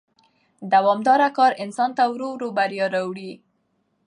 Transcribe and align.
دوامدار 0.71 1.21
کار 1.37 1.51
انسان 1.63 1.89
ته 1.97 2.03
ورو 2.13 2.27
ورو 2.33 2.47
بریا 2.57 2.85
راوړي 2.95 3.31